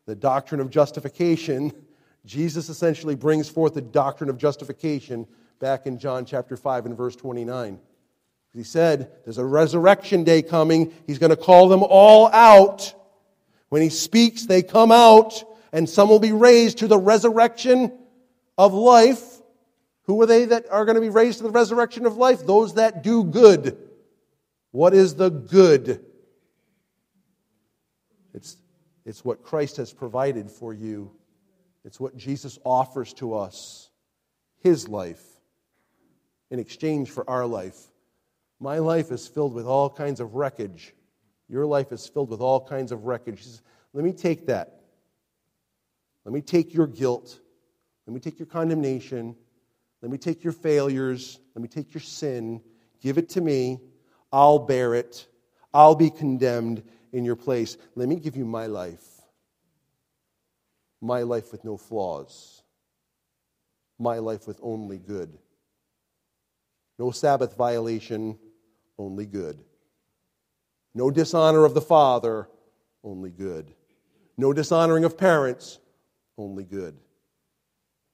[0.05, 1.71] the doctrine of justification,
[2.25, 5.27] Jesus essentially brings forth the doctrine of justification
[5.59, 7.79] back in John chapter 5 and verse 29.
[8.53, 10.93] He said, There's a resurrection day coming.
[11.07, 12.93] He's going to call them all out.
[13.69, 17.91] When he speaks, they come out, and some will be raised to the resurrection
[18.57, 19.21] of life.
[20.03, 22.45] Who are they that are going to be raised to the resurrection of life?
[22.45, 23.77] Those that do good.
[24.71, 26.05] What is the good?
[28.33, 28.57] It's,
[29.05, 31.11] it's what Christ has provided for you,
[31.83, 33.89] it's what Jesus offers to us
[34.61, 35.23] His life
[36.51, 37.79] in exchange for our life.
[38.63, 40.93] My life is filled with all kinds of wreckage.
[41.49, 43.43] Your life is filled with all kinds of wreckage.
[43.43, 43.61] Says,
[43.91, 44.79] Let me take that.
[46.23, 47.41] Let me take your guilt.
[48.07, 49.35] Let me take your condemnation.
[50.01, 51.41] Let me take your failures.
[51.53, 52.61] Let me take your sin.
[53.01, 53.81] Give it to me.
[54.31, 55.27] I'll bear it.
[55.73, 57.75] I'll be condemned in your place.
[57.95, 59.05] Let me give you my life.
[61.01, 62.63] My life with no flaws.
[63.99, 65.37] My life with only good.
[66.97, 68.39] No Sabbath violation,
[68.97, 69.63] only good.
[70.93, 72.47] No dishonor of the Father,
[73.03, 73.73] only good.
[74.37, 75.79] No dishonoring of parents,
[76.37, 76.97] only good.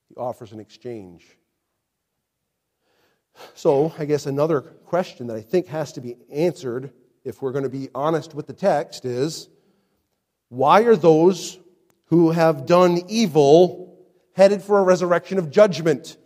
[0.10, 1.38] He offers an exchange.
[3.54, 6.92] So, I guess another question that I think has to be answered
[7.24, 9.50] if we're going to be honest with the text is
[10.50, 11.60] why are those
[12.06, 13.98] who have done evil
[14.34, 16.18] headed for a resurrection of judgment?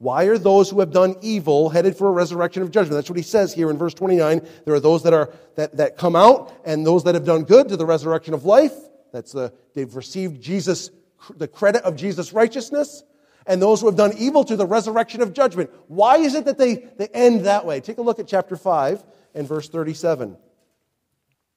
[0.00, 2.94] Why are those who have done evil headed for a resurrection of judgment?
[2.94, 4.48] That's what he says here in verse 29.
[4.64, 7.68] There are those that are that, that come out and those that have done good
[7.68, 8.72] to the resurrection of life.
[9.12, 10.90] That's the they've received Jesus
[11.36, 13.04] the credit of Jesus' righteousness
[13.46, 15.68] and those who have done evil to the resurrection of judgment.
[15.88, 17.80] Why is it that they, they end that way?
[17.80, 20.32] Take a look at chapter 5 and verse 37.
[20.32, 20.38] It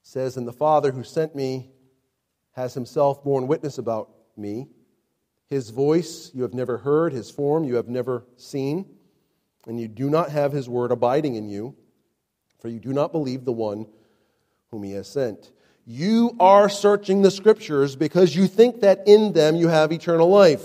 [0.02, 1.72] says, And the Father who sent me
[2.52, 4.68] has himself borne witness about me.
[5.50, 8.86] His voice you have never heard, his form you have never seen,
[9.68, 11.76] and you do not have his word abiding in you,
[12.60, 13.86] for you do not believe the one
[14.72, 15.52] whom he has sent.
[15.86, 20.64] You are searching the scriptures because you think that in them you have eternal life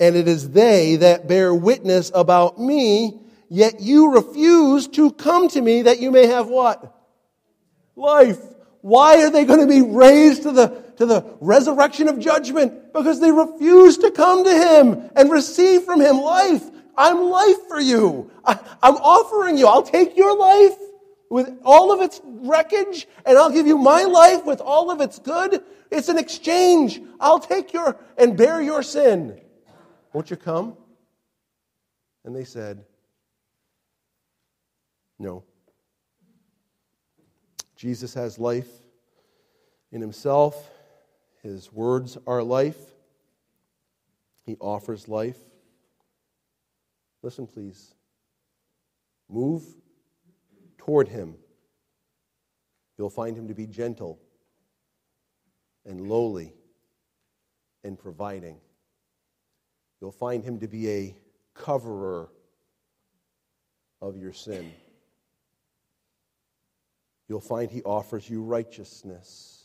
[0.00, 5.60] and it is they that bear witness about me, yet you refuse to come to
[5.60, 6.96] me that you may have what?
[7.94, 8.38] Life.
[8.80, 12.92] Why are they going to be raised to the, to the resurrection of judgment?
[12.92, 16.62] Because they refuse to come to him and receive from him life.
[16.94, 18.30] I'm life for you.
[18.44, 19.66] I, I'm offering you.
[19.66, 20.76] I'll take your life
[21.30, 25.18] with all of its wreckage and I'll give you my life with all of its
[25.18, 25.62] good.
[25.90, 27.00] It's an exchange.
[27.18, 29.40] I'll take your and bear your sin.
[30.12, 30.76] Won't you come?
[32.26, 32.84] And they said,
[35.18, 35.44] No.
[37.74, 38.68] Jesus has life
[39.92, 40.70] in himself.
[41.42, 42.78] His words are life.
[44.44, 45.38] He offers life.
[47.22, 47.94] Listen, please.
[49.28, 49.62] Move
[50.78, 51.34] toward him.
[52.98, 54.18] You'll find him to be gentle
[55.86, 56.52] and lowly
[57.84, 58.58] and providing.
[60.00, 61.16] You'll find him to be a
[61.54, 62.28] coverer
[64.02, 64.72] of your sin.
[67.28, 69.59] You'll find he offers you righteousness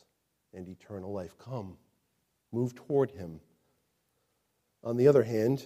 [0.56, 1.38] and eternal life.
[1.38, 1.78] Come,
[2.51, 3.39] move toward him.
[4.84, 5.64] On the other hand,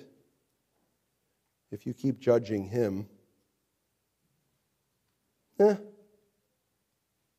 [1.71, 3.07] if you keep judging him,
[5.59, 5.75] eh,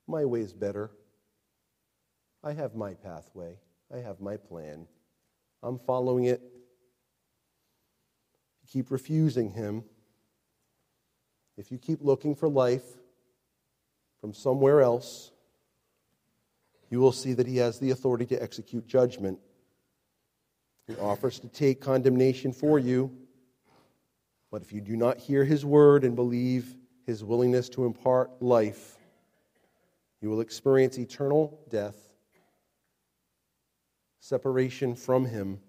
[0.06, 0.90] my way's better.
[2.42, 3.58] I have my pathway.
[3.92, 4.86] I have my plan.
[5.62, 6.40] I'm following it
[8.70, 9.84] keep refusing Him,
[11.56, 12.84] if you keep looking for life
[14.20, 15.32] from somewhere else,
[16.90, 19.38] you will see that He has the authority to execute judgment.
[20.86, 23.10] He offers to take condemnation for you.
[24.50, 26.76] But if you do not hear His word and believe
[27.06, 28.98] His willingness to impart life,
[30.20, 31.96] you will experience eternal death,
[34.18, 35.60] separation from Him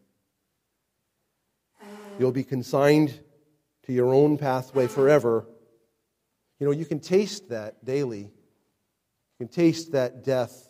[2.22, 3.20] You'll be consigned
[3.88, 5.48] to your own pathway forever.
[6.60, 8.20] You know, you can taste that daily.
[8.20, 8.30] You
[9.40, 10.70] can taste that death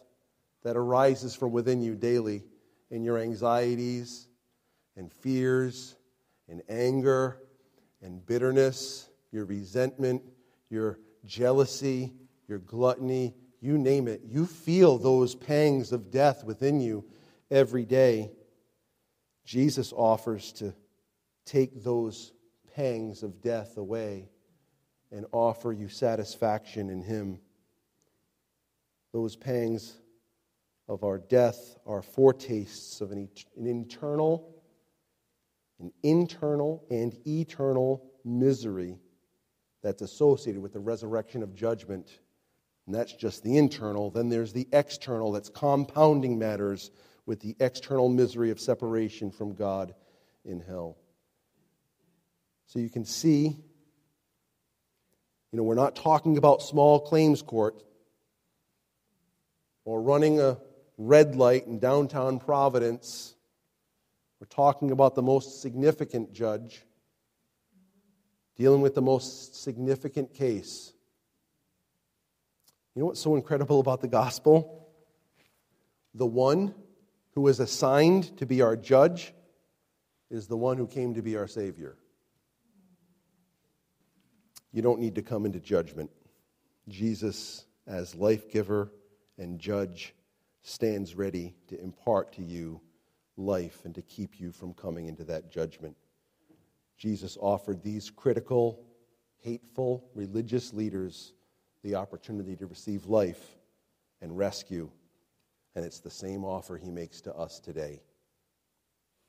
[0.63, 2.43] that arises from within you daily
[2.89, 4.27] in your anxieties
[4.95, 5.95] and fears
[6.47, 7.37] and anger
[8.01, 10.21] and bitterness, your resentment,
[10.69, 12.13] your jealousy,
[12.47, 14.21] your gluttony, you name it.
[14.25, 17.05] You feel those pangs of death within you
[17.49, 18.31] every day.
[19.45, 20.73] Jesus offers to
[21.45, 22.33] take those
[22.75, 24.29] pangs of death away
[25.11, 27.39] and offer you satisfaction in Him.
[29.13, 30.00] Those pangs
[30.91, 34.53] of our death are foretastes of an, an internal,
[35.79, 38.99] an internal and eternal misery
[39.81, 42.19] that's associated with the resurrection of judgment.
[42.85, 44.09] And that's just the internal.
[44.09, 46.91] Then there's the external that's compounding matters
[47.25, 49.93] with the external misery of separation from God
[50.43, 50.97] in hell.
[52.67, 53.43] So you can see,
[55.53, 57.81] you know, we're not talking about small claims court
[59.85, 60.57] or running a
[61.07, 63.33] red light in downtown Providence.
[64.39, 66.83] We're talking about the most significant judge
[68.55, 70.93] dealing with the most significant case.
[72.93, 74.87] You know what's so incredible about the gospel?
[76.13, 76.75] The one
[77.33, 79.33] who is assigned to be our judge
[80.29, 81.97] is the one who came to be our Savior.
[84.71, 86.11] You don't need to come into judgment.
[86.87, 88.91] Jesus, as life giver
[89.37, 90.13] and judge,
[90.61, 92.81] stands ready to impart to you
[93.37, 95.95] life and to keep you from coming into that judgment.
[96.97, 98.85] Jesus offered these critical,
[99.39, 101.33] hateful religious leaders
[101.83, 103.57] the opportunity to receive life
[104.21, 104.89] and rescue
[105.75, 108.01] and it's the same offer he makes to us today.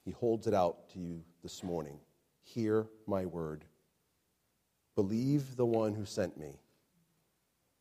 [0.04, 1.98] He holds it out to you this morning.
[2.42, 3.64] Hear my word.
[4.96, 6.58] Believe the one who sent me.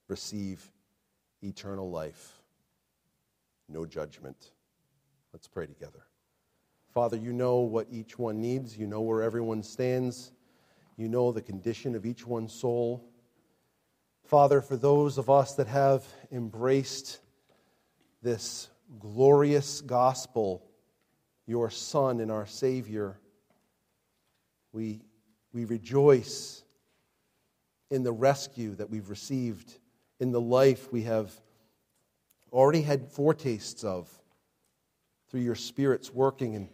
[0.07, 0.71] Receive
[1.41, 2.40] eternal life.
[3.71, 4.51] No judgment.
[5.33, 6.05] Let's pray together.
[6.93, 8.77] Father, you know what each one needs.
[8.77, 10.33] You know where everyone stands.
[10.97, 13.09] You know the condition of each one's soul.
[14.25, 17.19] Father, for those of us that have embraced
[18.21, 18.69] this
[18.99, 20.63] glorious gospel,
[21.47, 23.19] your Son and our Savior.
[24.73, 25.01] We,
[25.53, 26.63] we rejoice
[27.89, 29.77] in the rescue that we've received,
[30.19, 31.29] in the life we have
[32.51, 34.09] already had foretastes of
[35.29, 36.67] through your Spirit's working and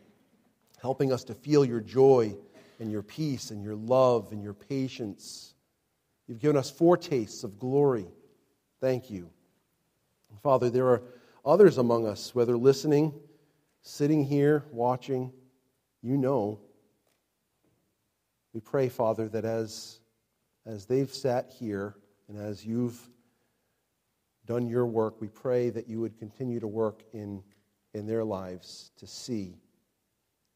[0.82, 2.36] helping us to feel your joy
[2.80, 5.53] and your peace and your love and your patience.
[6.28, 8.07] You've given us foretastes of glory.
[8.82, 9.30] Thank you.
[10.43, 11.01] Father, there are
[11.45, 13.13] others among us, whether listening,
[13.82, 15.32] sitting here, watching,
[16.01, 16.59] you know.
[18.53, 19.99] We pray, Father, that as,
[20.65, 21.95] as they've sat here
[22.28, 22.99] and as you've
[24.47, 27.43] done your work, we pray that you would continue to work in,
[27.93, 29.57] in their lives to see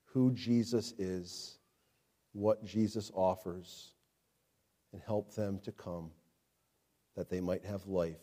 [0.06, 1.60] who Jesus is,
[2.34, 3.94] what Jesus offers,
[4.94, 6.10] and help them to come
[7.16, 8.22] that they might have life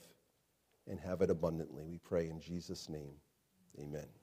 [0.89, 1.85] and have it abundantly.
[1.85, 3.15] We pray in Jesus' name.
[3.79, 4.18] Amen.